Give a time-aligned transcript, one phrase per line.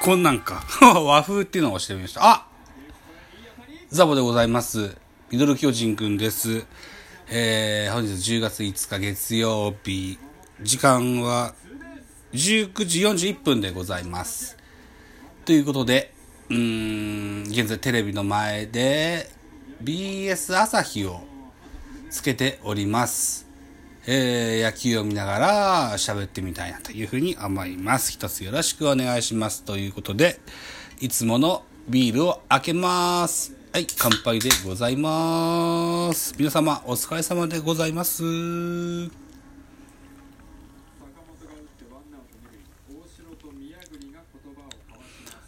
[0.00, 0.64] こんなんか。
[0.80, 2.20] 和風っていうのを押してみました。
[2.24, 2.46] あ
[3.90, 4.96] ザボでございます。
[5.30, 6.64] ミドル巨人くんです。
[7.28, 10.18] えー、本日10月5日月曜日。
[10.62, 11.54] 時間は
[12.32, 14.56] 19時41分でございます。
[15.44, 16.14] ということで、
[16.48, 19.30] うーん、現在テレビの前で
[19.82, 21.20] BS 朝日を
[22.10, 23.43] つけております。
[24.06, 28.12] えー野球を見ながら喋ってみたいなというふうに思います。
[28.12, 29.62] 一つよろしくお願いします。
[29.62, 30.40] ということで、
[31.00, 33.54] いつものビールを開けます。
[33.72, 36.34] はい、乾杯でございます。
[36.38, 38.22] 皆様、お疲れ様でございます。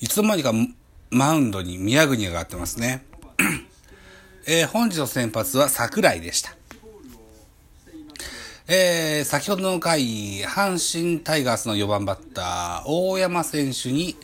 [0.00, 0.52] いつの間にか
[1.10, 3.04] マウンドに宮国が上がってますね。
[4.46, 6.59] えー本日の先発は桜井でした。
[8.72, 14.14] えー先ほどの回、阪神タイガースの4番バッター、大山選手に、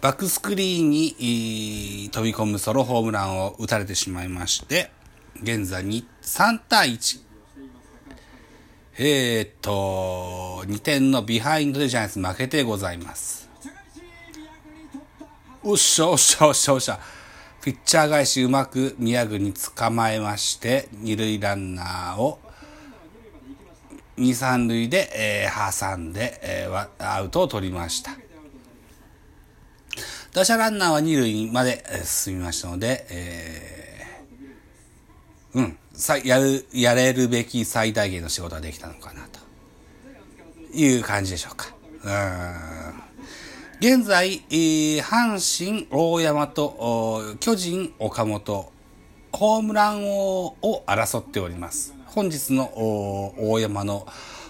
[0.00, 4.90] バックスクリーンに飛び込むソロホームランを打たれてしまいまして、
[5.42, 7.20] 現在に3対1。
[8.96, 13.50] えーっと、2点のビハインドでジャイアンツ負けてございます。
[15.62, 16.98] おっしゃおっしゃおっしゃおっしゃ。
[17.62, 22.38] ピッチャー返しうまく宮国に捕まえまして、二塁ランナーを
[24.16, 28.12] 二三塁で、えー挟んで、えーアウトを取りました。
[30.32, 39.40] 打者ランナーは二塁まで進みましたので、えーうん、さやる、やれるべき最大限の仕事ができたのかなと
[40.74, 41.74] いう感じでしょうか。
[42.04, 43.12] うん
[43.80, 48.72] 現在、えー阪神、大山と巨人、岡本、
[49.32, 51.94] ホームラン王を争っております。
[52.14, 54.06] 本日の大山の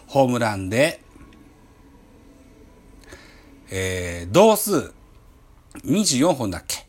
[0.08, 1.00] ホームランで、
[3.70, 4.92] えー同数
[5.84, 6.84] 24本だっけ？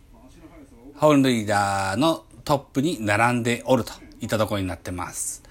[0.95, 5.43] 本塁打のトップに並んでおるといったところになってます。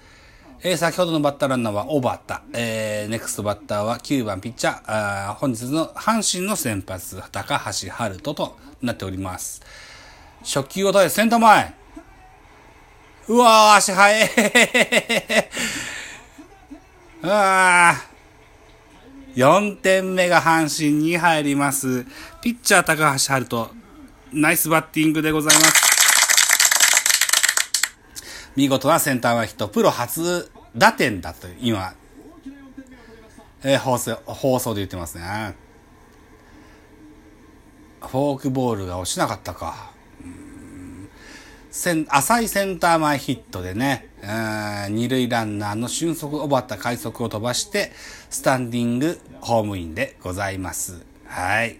[0.61, 9.61] えー先ほどのバッターランナーは小畑、えー、ネクストバッターは9番ピッチャー、あー本日の阪神の先発、高橋春人となっております。
[10.43, 11.73] 初球を取れ、センター前
[13.27, 14.29] うわー、足速い
[17.23, 17.95] うわ
[19.35, 22.05] 4点目が阪神に入ります。
[22.41, 23.69] ピッチャー高橋春人、
[24.33, 25.73] ナイスバッティングでございます。
[28.55, 31.93] 見事なセンター前ヒット、プロ初打点だと、今、
[33.63, 35.55] えー放送、放送で言ってますね。
[38.01, 39.93] フォークボールが落ちなかったか。
[41.75, 44.07] 浅いセンター前ヒットでね、
[44.91, 47.91] 二塁ランナーの俊足小畑快速を飛ばして、
[48.29, 51.03] スタンディングホームインでございます。
[51.25, 51.77] はい。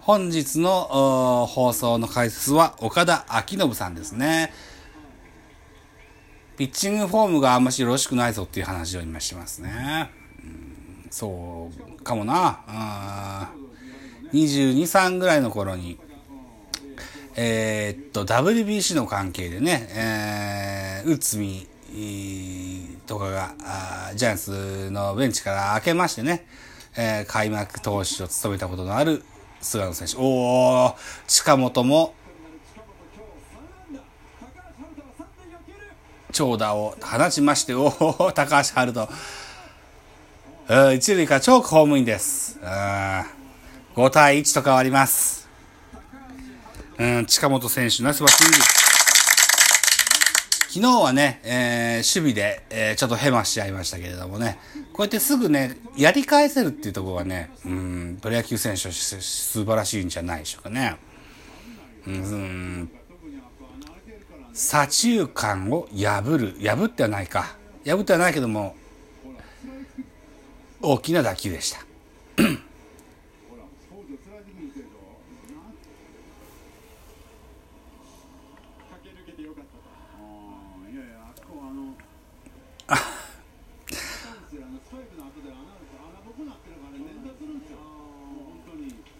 [0.00, 4.54] 本日の放送の解説は岡田明信さんですね。
[6.56, 10.10] ピッチングフォームがあんましよろしくないぞっていう話を今してますね。
[11.10, 12.60] そうかもな。
[12.66, 13.52] あ
[14.32, 15.98] 22、3ぐらいの頃に、
[17.36, 26.46] えーっと、WBC の関係でね、えー、内海とかが、あジャイアンツのベンチから開けましてね、
[26.96, 29.22] えー開幕投手を務めたことのある
[29.60, 30.16] 菅野選手。
[30.18, 30.94] おー、
[31.26, 32.14] 近本も、
[36.32, 39.08] 長打を放ちまして、おー、高橋春人。
[40.68, 42.58] 一塁から超ホームインです。
[43.94, 45.48] 5対1と変わります。
[46.98, 48.56] うん、近本選手、ナイスバッティング。
[50.68, 54.58] 昨日はね、えー守備で、えーちょっとヘマしちゃいましたけれどもね、
[54.92, 60.96] こうやってすぐね、やり返せるっていうところがね、うん、プロ野球選手し素晴らしいんじゃないでしょうかね。
[62.08, 62.90] うん、
[64.52, 66.56] 左中間を破る。
[66.60, 67.54] 破ってはないか。
[67.86, 68.74] 破ってはないけども、
[70.88, 71.80] 大きな打球でした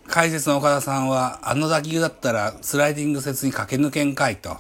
[0.06, 4.56] 解説の岡田さんは、あの打球だったらスライディング説に駆け抜けんかいと、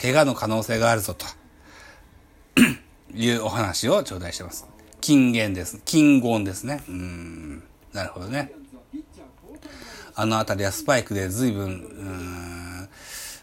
[0.00, 1.26] 怪我の可能性があるぞと
[3.12, 4.71] いうお話を頂戴してます。
[5.02, 5.82] 金言です。
[5.84, 6.82] 金言ですね。
[6.88, 7.62] うん。
[7.92, 8.52] なるほどね。
[10.14, 12.88] あの辺りはスパイクで随分、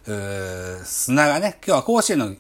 [0.08, 2.36] うーん砂がね、今日は甲子園の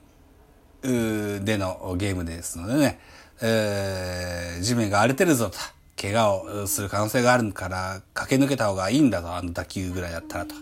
[1.44, 3.00] でのゲームですのでね、
[3.42, 5.58] え地面が荒れてるぞと、
[6.02, 10.56] 怪我をする可能性があるから、駆け抜けた方がいいんだと、あの打球ぐらいだったらと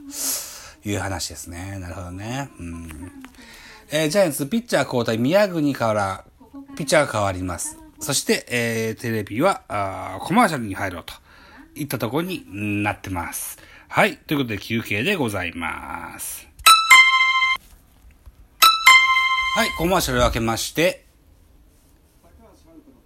[0.84, 1.78] いう話ですね。
[1.80, 2.50] なるほどね。
[2.60, 3.12] うん
[3.92, 6.26] えージャイアンツピッチャー交代、宮国から
[6.76, 7.78] ピッチャーが変わります。
[8.00, 11.14] そして、えーテレビはあコマーシャルに入ろうと
[11.76, 12.46] いったところに
[12.84, 13.58] なってます。
[13.90, 14.18] はい。
[14.18, 16.48] ということで休憩でございます。
[19.56, 19.70] はい。
[19.78, 21.06] コマーシャルを開けまして、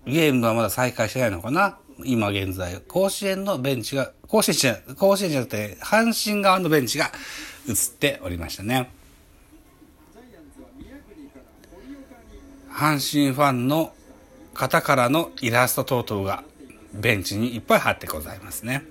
[0.05, 1.77] ゲームはまだ再開してないのかな？
[2.03, 7.11] 今現在、甲子園のベンチが、甲子園じゃ、甲子園じゃなくて、阪神側のベンチが
[7.69, 8.91] 映っておりましたね。
[12.71, 13.93] 阪神ファンの
[14.53, 16.43] 方からのイラスト等々が
[16.93, 18.83] ベンチにいっぱい貼ってございますね。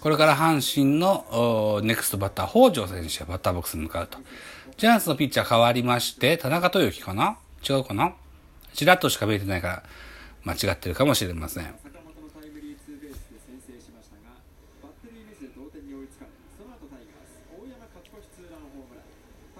[0.00, 4.18] これから阪神のネクストバッター、北条選手がバッターボックスに向かうと。
[4.78, 7.36] ジャイアンツのピッチャー変わりまして、田中豊樹かな？
[7.68, 8.14] 違うかな？
[8.72, 9.82] ちらっとしか見えてないから、
[10.44, 11.64] 間違ってるかもしれません。
[11.84, 14.40] 坂本のタイムリーツーベースで先制しましたが
[14.80, 19.12] バッテリーミスで同点に追いつかれその後タイガース大山勝ち越しツーランホームラン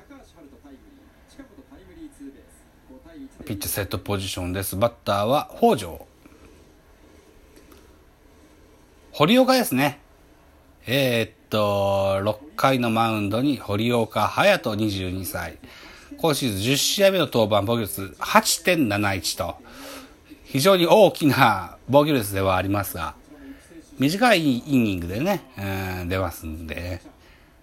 [0.08, 3.08] 高橋遥人タイムリー近本タイムリーツーベース5対1で
[3.44, 4.76] ピッチセットポジションです。
[4.76, 6.06] バッターは北条。
[9.12, 10.00] 堀岡ですね。
[10.86, 15.58] えーっと、6回のマウンドに堀岡隼人22歳。
[16.16, 19.56] 今シーズン10試合目の登板防御率8.71と、
[20.44, 23.14] 非常に大きな防御率ではありますが、
[23.98, 27.02] 短いイニングでね、うん出ますんで、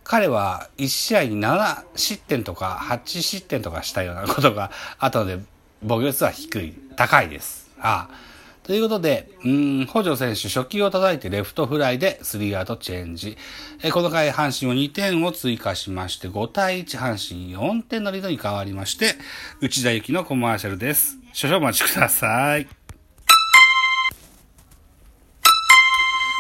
[0.08, 5.40] 彼は1試合に7失点とか8失点とかしたようなことがあったので、
[5.84, 7.70] 防御率は低い、高いです。
[7.80, 8.28] ああ
[8.64, 13.38] ということで、うん、北条選手初球を叩いてレフトフライでスリーアウトチェンジ。
[13.82, 19.16] えこの回阪神は2点を追加しまして、5対1阪神4点のリードに変わりまして、
[19.62, 21.18] 内田有紀のコマーシャルです。
[21.34, 22.77] 少々お待ちください。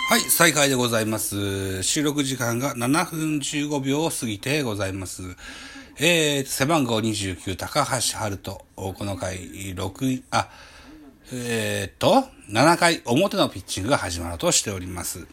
[0.09, 1.83] はい、再開でございます。
[1.83, 5.21] 収録時間が7分15秒を過ぎてございます。
[5.99, 8.65] えー、背番号29、高橋春人。
[8.77, 9.37] この回、
[9.75, 10.47] 6位、あ、
[11.33, 15.27] えー、と、7回表のピッチングが始まろうとしております。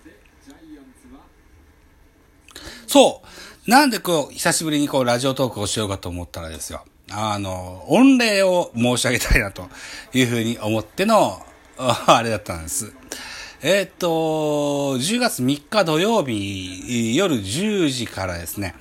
[2.88, 3.22] そ
[3.66, 6.84] うなんでこう、久しぶりにこう、ラジオトークをしようかと思ったらですよ。
[7.12, 9.68] あの、御礼を申し上げたいなと
[10.12, 11.46] いうふうに思っての、
[11.78, 12.92] あれだったんです。
[13.66, 18.74] えーっと、10月3日土曜日夜10時からですね、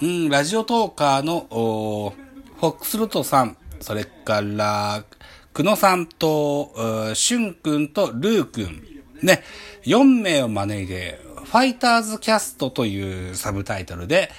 [0.00, 2.14] うん、ラジオトーカーの、お
[2.58, 5.04] フォックスロットさん、それから、
[5.52, 8.82] 久野さんと、しゅんくんとルーくん、
[9.20, 9.42] ね、
[9.82, 14.30] 4名を招いて、ファイターズキャストというサブタイトルで、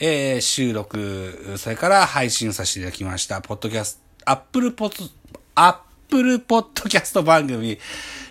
[0.00, 5.08] えー収録、それから配信させていただきました、ポッドキャスト、アップルポッド、
[5.54, 7.78] アッププルポッドキャスト番組、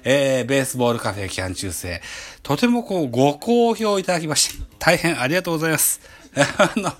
[0.03, 2.01] えーベースボールカフェキャン中世、
[2.41, 5.99] とてもこう、ご好評いただきまして、大変ありがとうございます。
[6.57, 6.93] あの、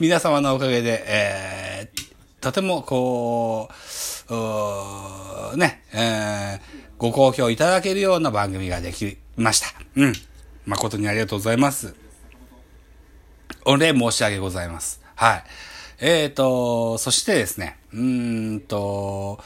[0.00, 2.06] 皆様のおかげで、えー
[2.38, 3.68] とてもこ
[4.28, 9.66] う、うね、えーご好評いただけるような番組ができました。
[9.96, 10.12] うん。
[10.64, 11.94] 誠にありがとうございます。
[13.64, 15.02] お礼申し上げございます。
[15.14, 15.44] はい。
[15.98, 19.40] えーと、そしてですね、うーんと、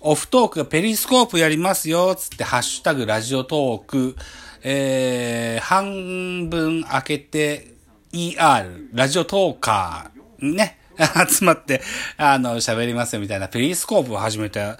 [0.00, 4.16] オフトークがペリスコープやりますよ、つって、ハッシュタグラジオトーク、
[4.62, 7.74] えー、半分開けて
[8.12, 10.78] ER、ラジオトーカー、ね、
[11.28, 11.82] 集まって、
[12.16, 14.78] あの、喋りますよ、みたいなペリスコープを始めた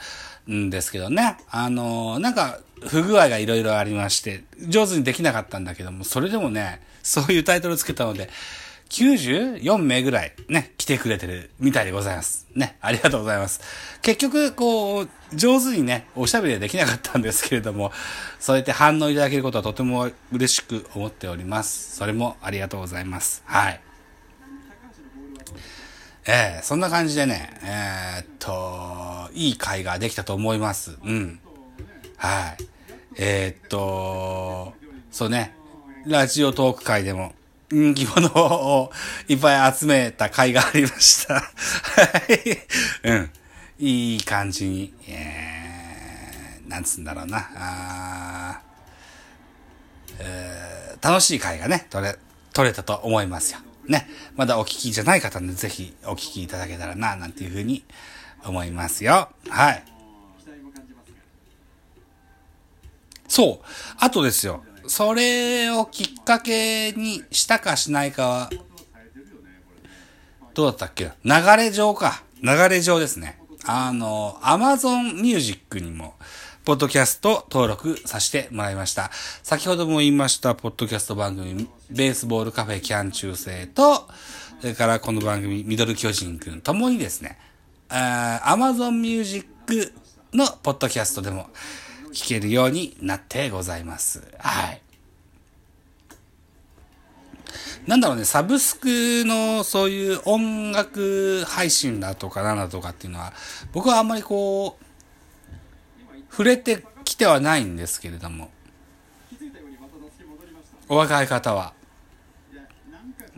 [0.48, 1.36] んですけどね。
[1.50, 8.30] あの、なんか、不具合がいろいろありまして、上手にできなかったんだけども、それでもね、そういうタイトルつけたので、
[8.90, 12.46] 94名ぐらいね、来てくれてるみたいでございます。
[12.54, 13.60] ね、ありがとうございます。
[14.00, 17.92] 結局、こう、上手にね、おしゃべりはできなかったんですけれども、
[18.40, 21.96] そうやって反応いただけることはとても嬉しく思っております。
[21.96, 23.42] それもありがとうございます。
[23.46, 23.80] はい。
[26.26, 30.98] ええそんな感じでね、えーっと、いい会ができたと思います。
[31.04, 31.40] うん。
[32.16, 32.64] はい。
[33.16, 34.74] えーっと、
[35.10, 35.54] そうね、
[36.06, 37.32] ラジオトーク会でも
[37.70, 38.90] 人気者を
[39.28, 41.34] いっぱい集めた会がありました。
[41.34, 41.42] は
[42.28, 42.58] い。
[43.04, 43.30] うん。
[43.78, 47.48] いい感じに、えー、なんつうんだろうな。
[47.54, 48.62] あ
[50.18, 50.68] えー
[51.00, 52.18] 楽しい会がね、取れ、
[52.52, 53.60] 取れたと思いますよ。
[53.86, 54.08] ね。
[54.36, 57.84] まだお聞きじゃない方にぜひお聞きいただけたらな、なんていうふうに
[58.44, 59.28] 思いますよ。
[59.48, 59.84] はい。
[63.28, 63.66] そう。
[63.98, 64.64] あとですよ。
[64.88, 68.50] それをきっかけにしたかしないかは、
[70.54, 71.12] どうだったっけ？
[71.24, 72.22] 流れ上か。
[72.42, 73.38] 流れ上ですね。
[73.64, 76.14] あの、Amazon Music にも、
[76.64, 79.10] ポッドキャスト登録させてもらいました。
[79.42, 84.08] 先ほども言いました、ポッドキャスト番組、ベースボールカフェキャン中世と、
[84.60, 87.38] それからこの番組、ミドル巨人くんともにですね、
[87.88, 89.46] あー Amazon Music
[90.32, 91.48] のポッドキャストでも
[92.18, 94.26] 聞けるようになってございます。
[94.38, 94.82] はい。
[97.86, 103.32] なんだろうね、サブスクのそういう音楽配信だとかなんだとかっていうのは、
[103.72, 104.84] 僕はあんまりこう、
[106.28, 108.50] 触れてきてはないんですけれども、
[110.88, 111.72] お若い方は、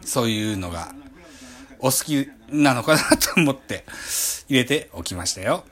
[0.03, 0.95] そういうのが
[1.81, 3.85] お好きなのかなと思って
[4.49, 5.67] 入れておきましたよ。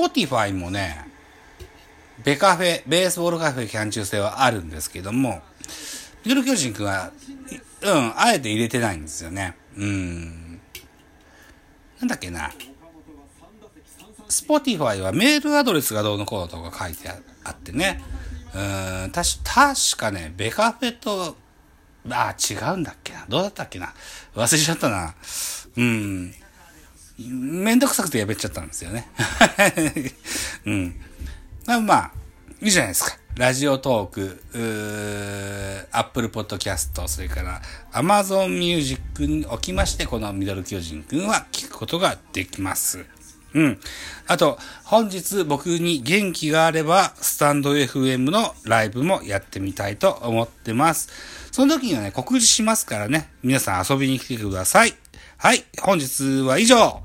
[0.00, 1.04] スポティファイもね、
[2.24, 5.42] ベカフェ、ベースボールカフェキャン中制はあるんですけども、
[6.24, 7.12] ミドル巨人くんは、
[7.82, 9.56] うん、あえて入れてないんですよね。
[9.76, 10.60] うん。
[11.98, 12.50] なんだっけな。
[14.30, 17.10] スポティファイはメールアドレスがどうのこうのとか書いて
[17.44, 18.02] あってね。
[18.54, 21.36] うん、たし、確かね、ベカフェと、
[22.08, 23.26] あ、違うんだっけな。
[23.28, 23.92] どうだったっけな。
[24.34, 25.14] 忘れちゃったな。
[25.76, 26.34] うん。
[27.28, 29.08] めんどくさくてやめちゃったんですよね。
[30.64, 31.00] うん。
[31.86, 32.12] まあ、
[32.62, 33.18] いいじゃないですか。
[33.36, 37.62] ラジオトーク、うーアップルポッドキャスト、それから
[37.92, 43.04] アマゾンミュージックにおきまして、このミドル巨人くんは聞くことができます。
[43.54, 43.80] うん。
[44.26, 51.08] あと、本日僕に元気があれば、スタンド FM のライブもやってみたいと思ってます。
[51.50, 54.94] その時にはね、告知しますからね、皆さん遊びに来てください。
[55.36, 56.98] はい、本日は以上。